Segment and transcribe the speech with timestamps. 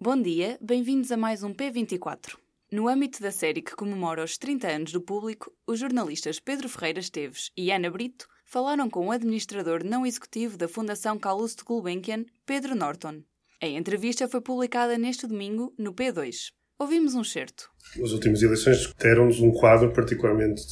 [0.00, 2.36] Bom dia, bem-vindos a mais um P24.
[2.70, 7.00] No âmbito da série que comemora os 30 anos do público, os jornalistas Pedro Ferreira
[7.00, 12.76] Esteves e Ana Brito falaram com o administrador não executivo da Fundação Calouste Gulbenkian, Pedro
[12.76, 13.22] Norton.
[13.60, 16.52] A entrevista foi publicada neste domingo no P2.
[16.78, 17.68] Ouvimos um certo.
[18.00, 20.62] As últimas eleições deram-nos um quadro particularmente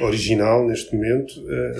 [0.00, 1.72] original neste momento, eh,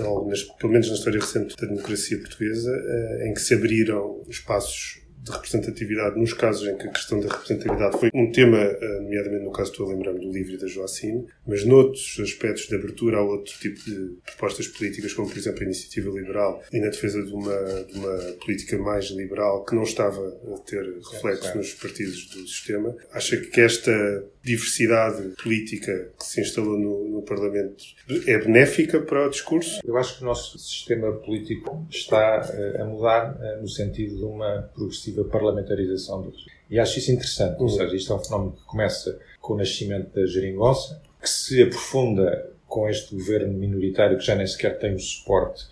[0.61, 5.30] pelo menos na história recente da democracia portuguesa, eh, em que se abriram espaços de
[5.30, 9.53] representatividade nos casos em que a questão da representatividade foi um tema, eh, nomeadamente no
[9.53, 13.22] caso estou a lembrar-me do livro e da Joacine, mas noutros aspectos de abertura a
[13.22, 17.32] outro tipo de propostas políticas, como por exemplo a iniciativa liberal e na defesa de
[17.32, 20.21] uma, de uma política mais liberal que não estava
[20.53, 20.82] a ter
[21.13, 22.96] reflexo nos partidos do sistema.
[23.13, 27.85] Acha que esta diversidade política que se instalou no, no Parlamento
[28.27, 29.81] é benéfica para o discurso?
[29.85, 34.25] Eu acho que o nosso sistema político está uh, a mudar uh, no sentido de
[34.25, 36.33] uma progressiva parlamentarização do.
[36.69, 37.62] E acho isso interessante, uhum.
[37.62, 41.62] ou seja, isto é um fenómeno que começa com o nascimento da geringonça, que se
[41.62, 45.66] aprofunda com este governo minoritário que já nem sequer tem o suporte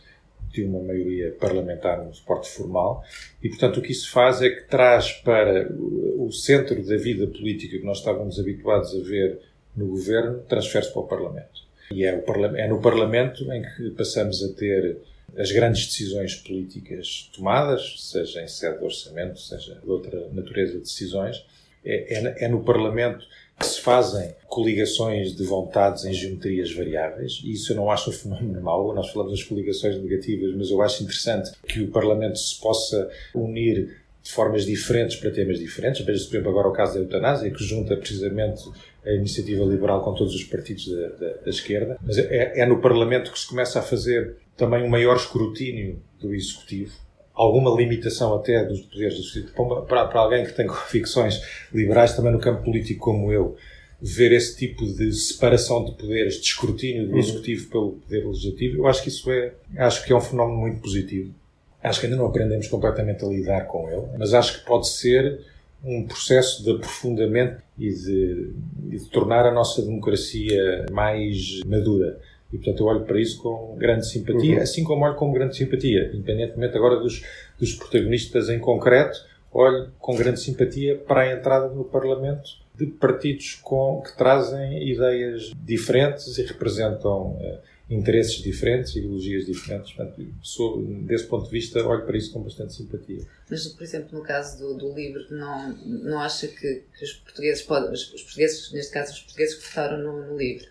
[0.52, 3.04] de uma maioria parlamentar, um suporte formal,
[3.42, 7.78] e portanto o que isso faz é que traz para o centro da vida política
[7.78, 9.40] que nós estávamos habituados a ver
[9.76, 11.60] no governo, transfere-se para o Parlamento.
[11.92, 14.98] E é, o, é no Parlamento em que passamos a ter
[15.36, 20.80] as grandes decisões políticas tomadas, seja em sede de orçamento, seja de outra natureza de
[20.80, 21.44] decisões,
[21.84, 23.24] é, é, é no Parlamento
[23.66, 28.60] se fazem coligações de vontades em geometrias variáveis, e isso eu não acho um fenómeno
[28.60, 28.94] mau.
[28.94, 34.00] Nós falamos das coligações negativas, mas eu acho interessante que o Parlamento se possa unir
[34.22, 36.04] de formas diferentes para temas diferentes.
[36.04, 38.62] Veja-se, por exemplo, agora o caso da eutanásia, que junta precisamente
[39.04, 41.96] a iniciativa liberal com todos os partidos da, da, da esquerda.
[42.02, 46.34] Mas é, é no Parlamento que se começa a fazer também um maior escrutínio do
[46.34, 46.92] Executivo
[47.40, 49.82] alguma limitação até dos poderes do Executivo.
[49.86, 51.40] Para, para alguém que tem convicções
[51.72, 53.56] liberais também no campo político como eu,
[54.00, 57.18] ver esse tipo de separação de poderes, de escrutínio do uhum.
[57.18, 60.80] Executivo pelo Poder Legislativo, eu acho que isso é, acho que é um fenómeno muito
[60.80, 61.34] positivo.
[61.82, 65.40] Acho que ainda não aprendemos completamente a lidar com ele, mas acho que pode ser
[65.82, 68.52] um processo de aprofundamento e de,
[68.90, 72.20] e de tornar a nossa democracia mais madura.
[72.52, 74.62] E, portanto, eu olho para isso com grande simpatia, uhum.
[74.62, 77.22] assim como olho com grande simpatia, independentemente agora dos,
[77.58, 79.18] dos protagonistas em concreto,
[79.52, 85.52] olho com grande simpatia para a entrada no Parlamento de partidos com, que trazem ideias
[85.54, 87.58] diferentes e representam uh,
[87.90, 89.92] interesses diferentes, ideologias diferentes.
[89.92, 93.26] Portanto, sou, desse ponto de vista, olho para isso com bastante simpatia.
[93.50, 97.62] Mas, por exemplo, no caso do, do livro, não, não acha que, que os portugueses
[97.62, 100.66] podem, os, os, portugueses, neste caso, os portugueses que votaram no, no livro,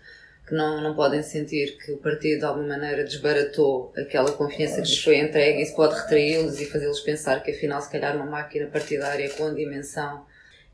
[0.50, 4.88] que não, não podem sentir que o partido de alguma maneira desbaratou aquela confiança que
[4.88, 8.66] lhes foi entregue isso pode retraí-los e fazê-los pensar que afinal se calhar uma máquina
[8.68, 10.26] partidária com dimensão.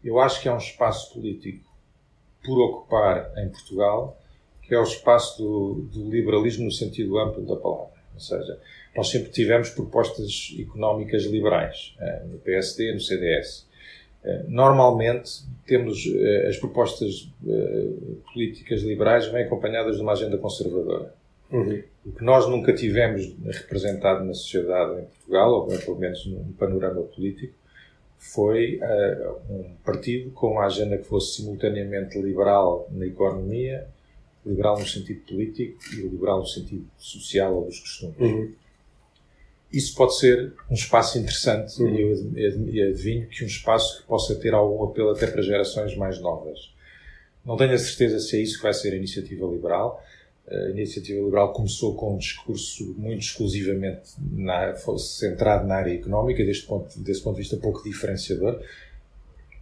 [0.03, 1.64] Eu acho que há um espaço político
[2.44, 4.18] por ocupar em Portugal
[4.68, 7.94] que é o espaço do, do liberalismo no sentido amplo da palavra.
[8.14, 8.59] Ou seja,
[8.96, 13.68] nós sempre tivemos propostas económicas liberais, eh, no PSD, no CDS.
[14.47, 17.94] Normalmente temos eh, as propostas eh,
[18.34, 21.13] políticas liberais vêm acompanhadas de uma agenda conservadora.
[21.52, 21.84] Uhum.
[22.06, 27.02] O que nós nunca tivemos representado na sociedade em Portugal, ou pelo menos no panorama
[27.02, 27.53] político,
[28.18, 33.88] foi uh, um partido com uma agenda que fosse simultaneamente liberal na economia,
[34.44, 38.18] liberal no sentido político e liberal no sentido social ou dos costumes.
[38.19, 38.52] Uhum
[39.75, 41.96] isso pode ser um espaço interessante uhum.
[42.36, 46.19] e eu adivinho que um espaço que possa ter algum apelo até para gerações mais
[46.19, 46.74] novas.
[47.46, 50.03] Não tenho a certeza se é isso que vai ser a iniciativa liberal.
[50.47, 56.66] A iniciativa liberal começou com um discurso muito exclusivamente na, centrado na área económica, deste
[56.66, 58.62] ponto, desse ponto de vista pouco diferenciador,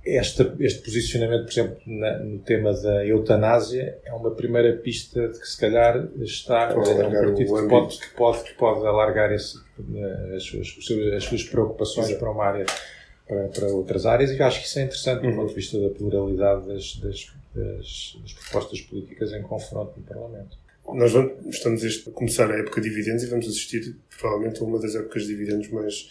[0.06, 5.40] este, este posicionamento, por exemplo, na, no tema da eutanásia, é uma primeira pista de
[5.40, 9.32] que se calhar está pode é um partido que pode, que, pode, que pode alargar
[9.32, 9.58] esse,
[10.36, 10.68] as, suas,
[11.16, 12.20] as suas preocupações Exato.
[12.20, 12.66] para uma área,
[13.26, 15.32] para, para, outras áreas, e acho que isso é interessante uhum.
[15.32, 20.04] do ponto de vista da pluralidade das, das, das, das propostas políticas em confronto no
[20.04, 20.58] Parlamento.
[20.94, 24.78] Nós vamos, estamos a começar a época de dividendos e vamos assistir provavelmente a uma
[24.80, 26.10] das épocas de dividendos mais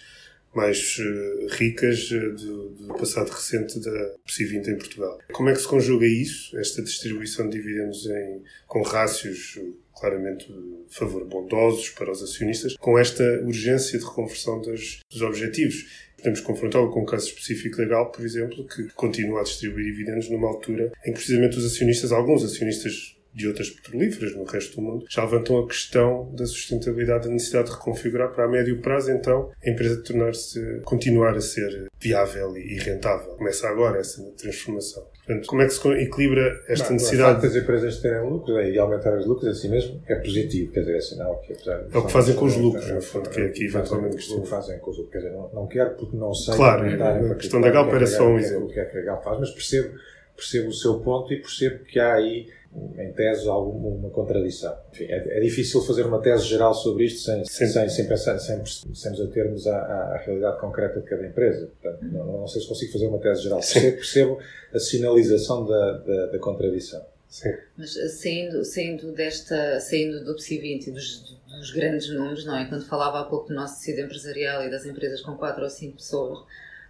[0.54, 5.18] mais uh, ricas uh, do, do, passado recente da PSI-20 em Portugal.
[5.32, 9.58] Como é que se conjuga isso, esta distribuição de dividendos em, com rácios
[9.94, 16.10] claramente de favor bondosos para os acionistas, com esta urgência de reconversão dos objetivos?
[16.16, 20.48] Podemos confrontá-lo com um caso específico legal, por exemplo, que continua a distribuir dividendos numa
[20.48, 25.06] altura em que precisamente os acionistas, alguns acionistas de outras petrolíferas no resto do mundo,
[25.08, 29.50] já levantam a questão da sustentabilidade, da necessidade de reconfigurar para a médio prazo, então,
[29.64, 33.34] a empresa tornar-se, continuar a ser viável e rentável.
[33.34, 35.06] Começa agora essa transformação.
[35.24, 37.38] Portanto, como é que se equilibra esta não, necessidade?
[37.38, 40.96] O das empresas terem lucros e aumentar os lucros assim mesmo é positivo, quer dizer,
[40.96, 43.44] é sinal que apesar É o que fazem com os lucros, no fundo, que é
[43.46, 46.34] aqui eventualmente O que fazem com os lucros, quer dizer, não, não quero porque não
[46.34, 46.54] sei.
[46.56, 46.84] Claro,
[47.32, 48.66] a questão da Galp era só um exemplo.
[48.66, 49.94] O que é que a Galp faz, mas percebo,
[50.36, 52.48] percebo o seu ponto e percebo que há aí
[52.96, 54.74] em tese alguma contradição.
[54.92, 58.64] Enfim, é, é, difícil fazer uma tese geral sobre isto sem, sem, sem, pensar, sem,
[58.64, 61.70] sem nos atermos à, à, realidade concreta de cada empresa.
[61.80, 63.58] Portanto, não, não, sei se consigo fazer uma tese geral.
[63.58, 64.38] Percebo, percebo
[64.72, 67.04] a sinalização da, da, da contradição.
[67.28, 67.54] Sim.
[67.78, 72.56] Mas eh, saindo, saindo, desta, saindo do PSI 20 e dos, dos, grandes números, não
[72.56, 72.66] é?
[72.66, 75.96] Quando falava há pouco do nosso tecido empresarial e das empresas com 4 ou 5
[75.96, 76.38] pessoas,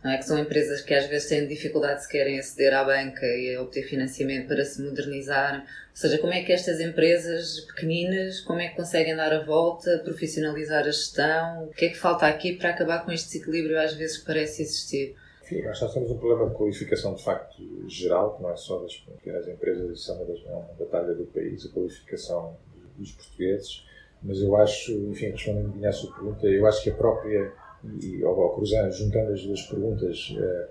[0.05, 0.17] é?
[0.17, 3.83] que são empresas que às vezes têm dificuldade se querem aceder à banca e obter
[3.85, 5.61] financiamento para se modernizar.
[5.61, 10.01] Ou seja, como é que estas empresas pequeninas, como é que conseguem dar a volta,
[10.05, 11.67] profissionalizar a gestão?
[11.67, 14.63] O que é que falta aqui para acabar com este desequilíbrio às vezes que parece
[14.63, 15.15] existir?
[15.45, 18.97] Enfim, nós temos um problema de qualificação de facto geral, que não é só das
[18.97, 22.57] pequenas empresas, isso é uma, das, é batalha do país, a qualificação
[22.97, 23.85] dos portugueses,
[24.23, 27.53] mas eu acho, enfim, respondendo a sua pergunta, eu acho que a própria
[28.01, 30.69] e ao, cruzar, juntando as duas perguntas, eh,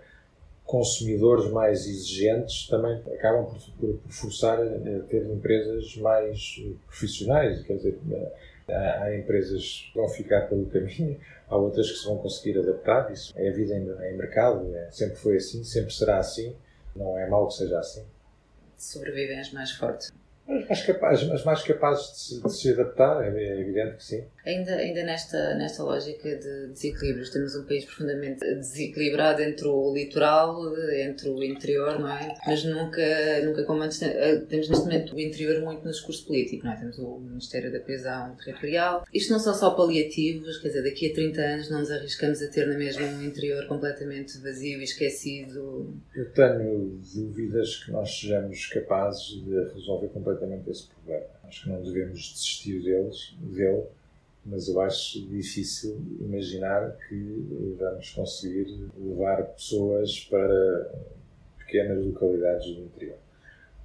[0.65, 7.61] consumidores mais exigentes também acabam por, por, por forçar a ter empresas mais profissionais.
[7.63, 8.31] Quer dizer, eh,
[8.73, 13.11] há, empresas que vão ficar pelo caminho, há outras que se vão conseguir adaptar.
[13.11, 16.55] Isso é a vida em, em mercado, é, sempre foi assim, sempre será assim.
[16.95, 18.05] Não é mau que seja assim.
[18.77, 20.11] Sobrevivem as mais fortes.
[20.47, 24.03] As mais capazes, as mais capazes de, se, de se adaptar, é, é evidente que
[24.03, 24.23] sim.
[24.45, 30.59] Ainda, ainda nesta, nesta lógica de desequilíbrios, temos um país profundamente desequilibrado entre o litoral,
[30.93, 32.35] entre o interior, não é?
[32.45, 33.01] Mas nunca,
[33.45, 36.75] nunca como antes, eh, temos neste momento o interior muito no discurso político, não é?
[36.75, 39.05] Temos o Ministério da Coesão Territorial.
[39.13, 42.47] Isto não são só paliativos, quer dizer, daqui a 30 anos não nos arriscamos a
[42.47, 45.95] ter na mesma um interior completamente vazio e esquecido.
[46.15, 50.30] Eu tenho dúvidas que nós sejamos capazes de resolver completamente
[50.71, 51.25] esse problema.
[51.43, 53.83] Acho que não devemos desistir deles, dele
[54.45, 60.91] mas eu acho difícil imaginar que vamos conseguir levar pessoas para
[61.59, 63.17] pequenas localidades do interior.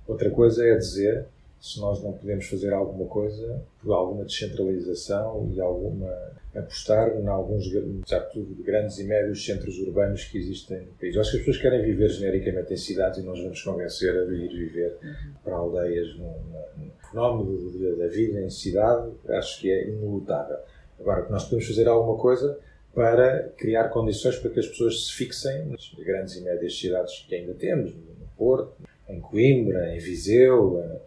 [0.06, 1.26] Outra coisa é dizer
[1.61, 6.12] se nós não podemos fazer alguma coisa por alguma descentralização e alguma
[6.55, 7.69] apostar em alguns,
[8.32, 11.14] tudo, grandes e médios centros urbanos que existem no país.
[11.14, 14.25] Eu acho que as pessoas querem viver genericamente em cidades e nós vamos convencer a
[14.25, 15.32] ir viver uhum.
[15.44, 16.17] para aldeias.
[16.17, 20.58] No, no, fenómeno da vida em cidade, acho que é inelutável.
[20.99, 22.58] Agora, nós podemos fazer alguma coisa
[22.94, 27.35] para criar condições para que as pessoas se fixem nas grandes e médias cidades que
[27.35, 28.75] ainda temos, no Porto,
[29.08, 30.99] em Coimbra, em Viseu, eh,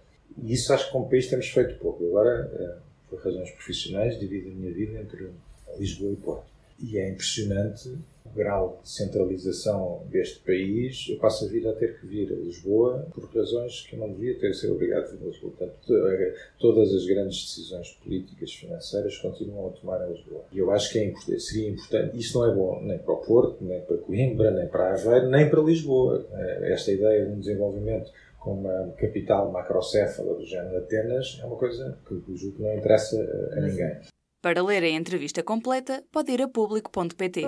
[0.43, 2.05] e isso acho que como país temos feito pouco.
[2.05, 2.77] Agora, eh,
[3.09, 5.29] por razões profissionais, divido a minha vida entre
[5.77, 6.49] Lisboa e Porto.
[6.81, 7.89] E é impressionante
[8.25, 11.07] o grau de centralização deste país.
[11.09, 14.13] Eu passo a vida a ter que vir a Lisboa por razões que eu não
[14.13, 15.51] devia ter ser obrigado a vir a Lisboa.
[15.57, 20.45] Portanto, eh, todas as grandes decisões políticas, financeiras, continuam a tomar em Lisboa.
[20.53, 22.17] E eu acho que é importante, seria importante.
[22.17, 25.49] Isto não é bom nem para o Porto, nem para Coimbra, nem para Aveiro, nem
[25.49, 26.25] para Lisboa.
[26.61, 31.99] Esta ideia de um desenvolvimento com uma capital macrocéfala do género Atenas é uma coisa
[32.07, 33.15] que, que julgo que não interessa
[33.57, 33.99] a ninguém.
[34.41, 37.43] Para ler a entrevista completa, pode ir a público.pt.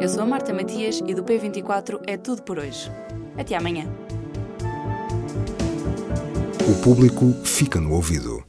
[0.00, 2.90] Eu sou a Marta Matias e do P24 é tudo por hoje.
[3.38, 3.84] Até amanhã.
[6.68, 8.42] O público fica no ouvido.